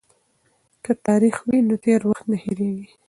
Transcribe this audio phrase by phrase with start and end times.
[0.83, 2.87] که تاریخ وي نو تیر وخت نه هیریږي.